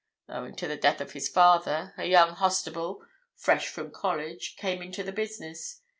[0.27, 3.01] Owing to the death of his father, a young Hostable,
[3.35, 5.81] fresh from college, came into the business.